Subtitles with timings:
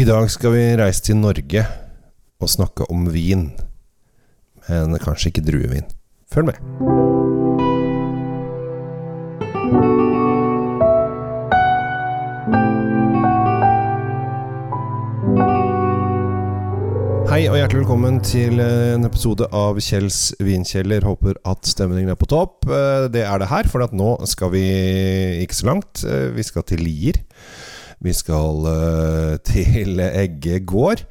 [0.00, 1.60] I dag skal vi reise til Norge
[2.40, 3.50] og snakke om vin.
[4.70, 5.90] Men kanskje ikke druevin.
[6.32, 6.60] Følg med.
[17.30, 21.04] Hei og hjertelig velkommen til en episode av Kjells vinkjeller.
[21.04, 22.64] Håper at stemningen er på topp.
[22.72, 24.64] Eh, Det er det her, for nå skal vi
[25.44, 26.04] ikke så langt.
[26.08, 27.20] Eh, Vi skal til Lier.
[28.00, 31.02] Vi skal eh, til Egge gård.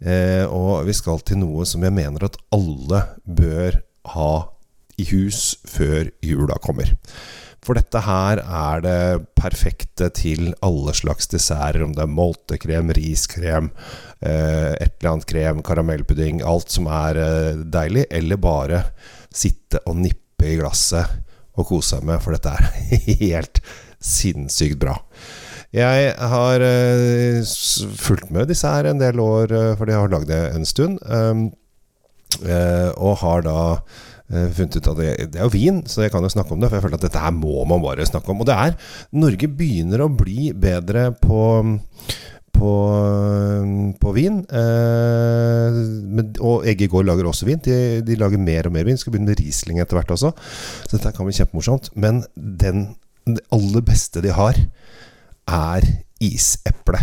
[0.00, 3.80] eh, Og vi skal til noe som jeg mener at alle bør
[4.14, 4.30] ha
[4.96, 6.94] i hus før jula kommer.
[7.66, 9.00] For dette her er det
[9.34, 13.72] perfekte til alle slags desserter, om det er moltekrem, riskrem,
[14.22, 17.18] eh, et eller annet krem, karamellpudding, alt som er
[17.66, 18.84] deilig, eller bare
[19.34, 21.10] sitte og nippe i glasset
[21.58, 22.70] og kose seg med, for dette er
[23.26, 23.60] helt
[23.98, 24.94] sinnssykt bra.
[25.74, 27.40] Jeg har eh,
[27.98, 31.00] fulgt med disse her en del år, fordi for jeg har lagd det en stund,
[31.10, 31.48] um,
[32.44, 33.58] eh, og har da
[34.30, 36.62] eh, funnet ut at det, det er jo vin, så jeg kan jo snakke om
[36.62, 36.70] det.
[36.70, 38.40] For jeg føler at dette her må man bare snakke om.
[38.44, 38.78] Og det er
[39.16, 41.42] Norge begynner å bli bedre på
[42.56, 42.72] på,
[44.00, 44.40] på vin.
[44.48, 45.78] Eh,
[46.16, 47.60] men, og Egge lager også vin.
[47.62, 48.98] De, de lager mer og mer vin.
[49.00, 50.32] Skal begynne med Riesling etter hvert også.
[50.86, 51.92] Så dette kan bli kjempemorsomt.
[51.94, 52.88] Men den,
[53.28, 54.58] det aller beste de har,
[55.46, 55.86] er
[56.20, 57.00] iseple.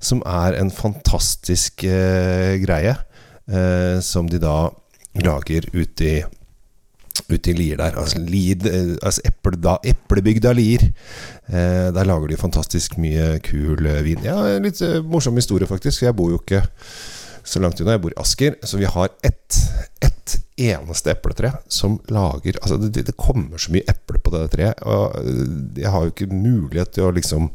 [0.00, 2.96] Som er en fantastisk eh, greie.
[3.50, 4.70] Eh, som de da
[5.20, 6.20] lager ute i
[7.30, 7.94] Ute i Lier der.
[7.98, 10.82] Altså, Lier, eh, altså eple, da, Eplebygda Lier.
[11.50, 14.24] Eh, der lager de fantastisk mye kul eh, vin.
[14.24, 16.02] Ja, en litt eh, morsom historie, faktisk.
[16.06, 16.62] Jeg bor jo ikke
[17.44, 17.94] så langt unna.
[17.96, 18.56] Jeg bor i Asker.
[18.66, 19.60] Så vi har ett
[20.68, 24.84] eneste epletre som lager Altså, det, det kommer så mye eple på det treet.
[24.84, 25.46] Og eh,
[25.82, 27.48] jeg har jo ikke mulighet til å liksom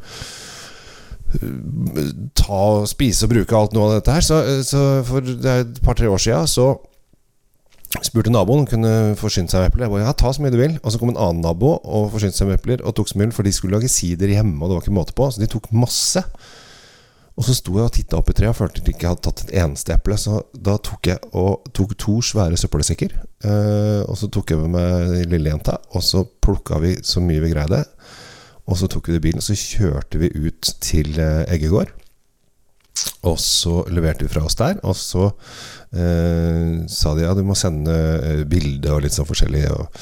[1.38, 4.26] eh, ta og spise og bruke alt noe av dette her.
[4.26, 6.74] Så, så for et par-tre år sia så
[8.04, 9.86] spurte naboen kunne forsynt seg med epler.
[9.86, 10.78] Jeg bare, ja, ta så mye du vil.
[10.82, 13.32] Og så kom en annen nabo og forsynte seg med epler og tok så mye,
[13.36, 15.30] for de skulle lage sider hjemme, og det var ikke måte på.
[15.32, 16.24] Så de tok masse.
[17.36, 19.24] Og så sto jeg og titta opp i treet og følte at jeg ikke hadde
[19.26, 20.16] tatt et eneste eple.
[20.20, 23.18] Så da tok jeg og tok to svære søppelsekker.
[23.44, 27.52] Eh, og så tok jeg med meg lillejenta, og så plukka vi så mye vi
[27.52, 27.84] greide.
[28.66, 31.92] Og så tok vi det i bilen, og så kjørte vi ut til eh, Eggegård.
[33.26, 35.28] Og så leverte vi fra oss der, og så
[35.96, 39.64] eh, sa de ja, du må sende eh, bilde og litt sånn forskjellig.
[39.74, 40.00] Og,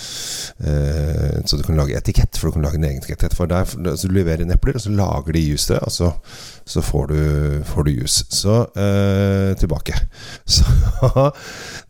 [0.68, 3.36] eh, så du kan lage etikett, for du kan lage en egen etikett.
[3.38, 6.12] For der, så du leverer inn epler, og så lager de juice, og så,
[6.70, 8.28] så får, du, får du juice.
[8.34, 9.98] Så eh, tilbake.
[10.54, 10.68] Så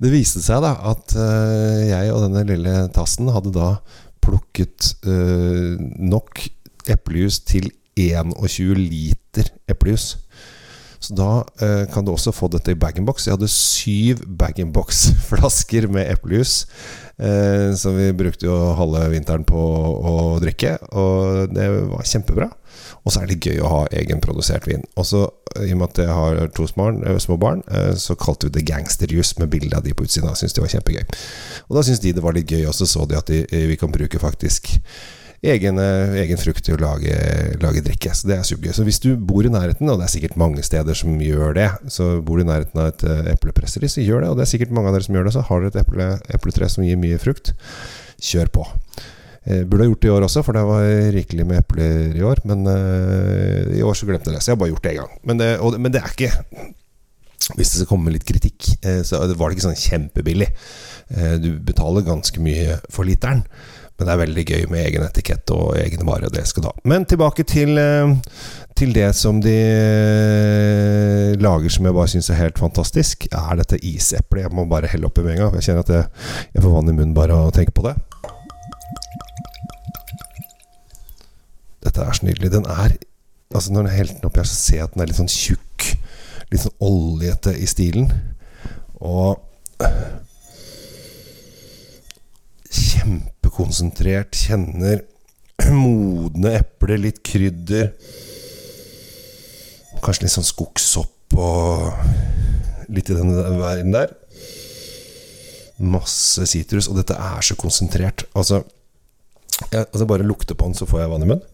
[0.02, 3.76] det viste seg da at eh, jeg og denne lille tassen hadde da
[4.24, 6.46] plukket eh, nok
[6.94, 10.14] eplejus til 21 liter eplejus.
[11.04, 13.28] Så da eh, kan du også få dette i bag-in-box.
[13.28, 16.64] Jeg hadde syv bag-in-box-flasker med eplejus.
[17.20, 20.78] Eh, som vi brukte jo halve vinteren på å drikke.
[20.96, 22.50] Og det var kjempebra.
[23.04, 24.86] Og så er det gøy å ha egenprodusert vin.
[24.96, 25.26] Og så,
[25.60, 28.68] i og med at jeg har to eh, små barn eh, så kalte vi det
[28.70, 30.30] gangsterjus med bilde av de på utsiden.
[30.32, 31.04] Jeg syntes det var kjempegøy.
[31.68, 33.80] Og da syntes de det var litt gøy, og så de at de, eh, vi
[33.80, 34.72] kan bruke faktisk
[35.44, 37.14] egen, eh, egen frukt til å lage,
[37.62, 38.14] lage drikke.
[38.16, 38.74] Så det er supergøy.
[38.76, 41.70] Så hvis du bor i nærheten, og det er sikkert mange steder som gjør det,
[41.92, 44.30] så bor du i nærheten av et eh, eplepresseri, så gjør det.
[44.32, 45.34] Og det er sikkert mange av dere som gjør det.
[45.36, 47.54] Så har dere et eple, epletre som gir mye frukt,
[48.24, 48.68] kjør på.
[49.44, 50.88] Eh, burde ha gjort det i år også, for det var
[51.18, 52.44] rikelig med epler i år.
[52.48, 55.04] Men eh, i år så glemte jeg det, så jeg har bare gjort det én
[55.04, 55.20] gang.
[55.28, 56.32] Men det, og, men det er ikke
[57.58, 58.70] Hvis det skal komme litt kritikk,
[59.04, 60.46] så var det ikke sånn kjempebillig.
[61.12, 63.44] Eh, du betaler ganske mye for literen.
[64.04, 66.28] Men det er veldig gøy med egen etikett og egen vare.
[66.28, 66.74] Det skal du ha.
[66.92, 68.12] Men tilbake til, eh,
[68.76, 73.24] til det som de eh, lager som jeg bare syns er helt fantastisk.
[73.32, 74.42] Er dette iseple?
[74.44, 75.56] Jeg må bare helle oppi med en gang.
[75.56, 77.96] Jeg kjenner at jeg, jeg får vann i munnen bare av å tenke på det.
[81.88, 82.52] Dette er så nydelig.
[82.60, 83.00] Den er
[83.54, 85.30] Altså Når jeg heller den oppi her, så ser jeg at den er litt sånn
[85.30, 85.92] tjukk.
[86.50, 88.08] Litt sånn oljete i stilen.
[88.98, 89.38] Og
[93.54, 94.36] kjempekonsentrert.
[94.36, 95.04] Kjenner
[95.72, 97.94] modne epler, litt krydder.
[100.04, 101.94] Kanskje litt sånn skogsopp og
[102.92, 104.14] litt i den verden der.
[105.80, 108.26] Masse sitrus, og dette er så konsentrert.
[108.36, 108.64] Altså,
[109.72, 111.50] jeg, altså Bare lukter på den, så får jeg vann i munnen.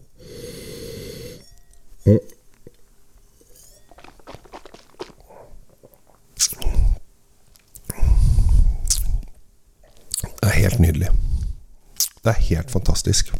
[10.40, 11.19] Det er helt nydelig.
[12.20, 13.32] Det er helt fantastisk.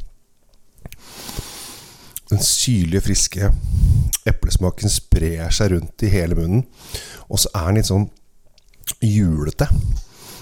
[2.31, 3.51] Den syrlige, friske
[4.29, 6.63] eplesmaken sprer seg rundt i hele munnen.
[7.29, 8.07] Og så er den litt sånn
[9.05, 9.67] julete.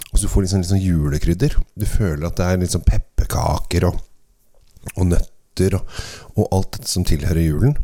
[0.08, 1.58] Og så du får litt sånn, litt sånn julekrydder.
[1.78, 3.98] Du føler at det er litt sånn pepperkaker og,
[4.94, 5.98] og nøtter og,
[6.36, 7.76] og alt dette som tilhører julen.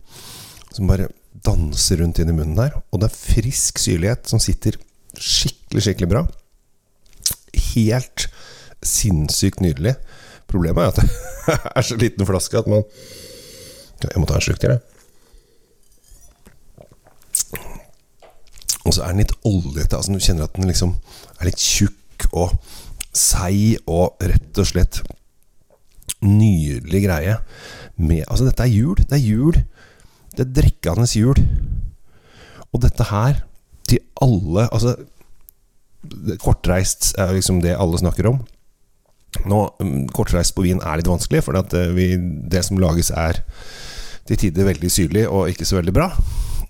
[0.74, 1.10] Som bare
[1.44, 2.76] danser rundt inn i munnen der.
[2.92, 4.78] Og det er frisk syrlighet som sitter
[5.18, 6.26] skikkelig, skikkelig bra.
[7.74, 8.28] Helt
[8.84, 9.96] sinnssykt nydelig.
[10.50, 12.84] Problemet er at det er så liten flaske at man
[14.04, 14.82] Jeg må ta en slurk til, jeg.
[18.84, 19.96] Og så er den litt oljete.
[19.96, 20.96] Altså, du kjenner at den liksom
[21.38, 22.52] er litt tjukk og
[23.16, 25.00] seig og rett og slett
[26.24, 27.38] nydelig greie.
[27.96, 29.00] Med, altså, dette er jul.
[29.00, 29.56] Det er jul.
[30.34, 31.40] Det er drikkende jul.
[32.74, 33.44] Og dette her,
[33.88, 34.96] til alle Altså,
[36.40, 38.42] kortreist er liksom det alle snakker om.
[39.48, 41.58] Nå, mm, Kortreist på vin er litt vanskelig, for
[41.96, 42.12] vi,
[42.50, 43.42] det som lages, er
[44.28, 46.08] til tider veldig syrlig og ikke så veldig bra.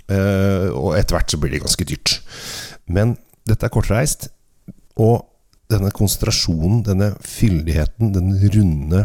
[0.05, 2.19] Uh, og etter hvert så blir det ganske dyrt.
[2.93, 3.17] Men
[3.49, 4.29] dette er kortreist,
[5.01, 5.25] og
[5.73, 9.05] denne konsentrasjonen, denne fyldigheten, den runde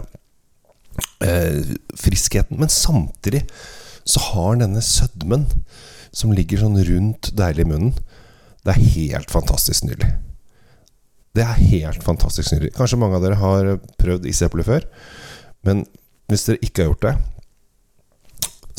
[1.24, 3.46] uh, friskheten Men samtidig
[4.04, 5.48] så har denne sødmen
[6.12, 7.94] som ligger sånn rundt deilig i munnen,
[8.66, 10.16] det er helt fantastisk nydelig.
[11.40, 12.74] Det er helt fantastisk nydelig.
[12.76, 14.84] Kanskje mange av dere har prøvd iseple før,
[15.64, 15.86] men
[16.28, 17.14] hvis dere ikke har gjort det,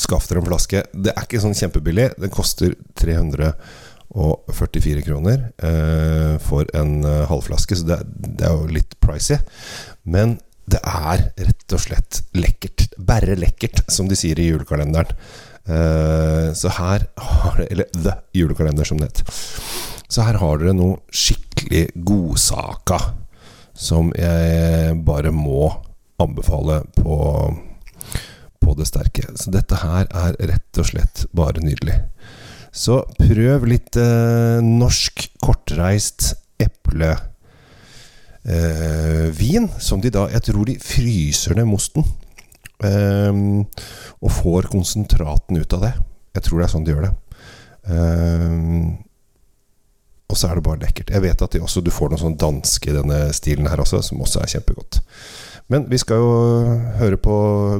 [0.01, 0.79] skaff dere en flaske.
[0.93, 2.09] Det er ikke sånn kjempebillig.
[2.21, 7.99] Den koster 344 kroner eh, for en uh, halvflaske, så det,
[8.29, 9.37] det, er jo litt pricy.
[10.05, 10.39] Men
[10.71, 12.79] det er rett og slett lekkert.
[13.01, 15.13] Bare lekkert, som de sier i julekalenderen.
[15.71, 19.25] Eh, så her har det Eller The julekalender, som det heter.
[20.11, 21.50] Så her har dere noe skikkelig
[21.95, 22.99] godsaka
[23.77, 25.71] som jeg bare må
[26.21, 27.17] anbefale på
[28.61, 29.25] på det sterke.
[29.41, 31.97] Så dette her er rett og slett bare nydelig.
[32.71, 37.19] Så prøv litt eh, norsk kortreist eplevin,
[38.45, 42.05] eh, som de da Jeg tror de fryser ned mosten.
[42.85, 43.33] Eh,
[44.21, 45.95] og får konsentraten ut av det.
[46.37, 47.15] Jeg tror det er sånn de gjør det.
[47.91, 48.51] Eh,
[50.31, 51.11] og så er det bare lekkert.
[51.11, 54.23] Jeg vet at også, du får noe sånn dansk i denne stilen her også, som
[54.23, 55.01] også er kjempegodt.
[55.71, 56.31] Men vi skal jo
[56.99, 57.35] høre på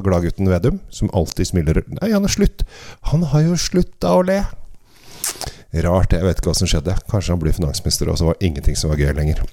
[0.05, 2.63] gladgutten Vedum, som alltid smiler Nei, han er slutt.
[3.11, 4.39] Han har jo slutta å le.
[5.83, 6.15] Rart.
[6.15, 6.95] Jeg vet ikke hva som skjedde.
[7.11, 9.43] Kanskje han blir finansminister, og så var ingenting som var gøy lenger.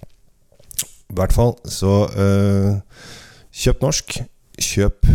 [1.08, 2.78] I hvert fall så øh,
[3.58, 4.20] Kjøp norsk.
[4.58, 5.06] Kjøp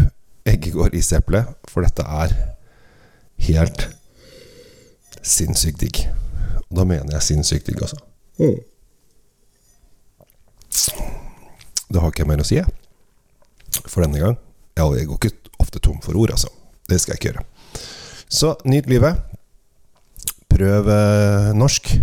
[0.47, 2.33] Eggegård iseple, for dette er
[3.47, 3.87] helt
[5.23, 6.03] sinnssykt digg.
[6.73, 7.99] Og da mener jeg sinnssykt digg, altså.
[8.41, 8.57] Mm.
[11.93, 14.39] Da har ikke jeg mer å si, jeg for denne gang.
[14.73, 16.49] Jeg går ikke ofte tom for ord, altså.
[16.89, 17.45] Det skal jeg ikke gjøre.
[18.25, 19.21] Så nyt livet.
[20.49, 21.93] Prøv eh, norsk,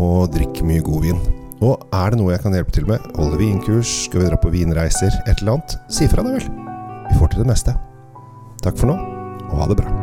[0.00, 1.22] og drikk mye god vin.
[1.62, 4.52] Og er det noe jeg kan hjelpe til med, holde vinkurs, skal vi dra på
[4.52, 6.48] vinreiser, et eller annet, si fra, det vel.
[7.08, 7.76] Vi får til det meste.
[8.64, 8.98] Takk for nå,
[9.52, 10.01] og ha det bra.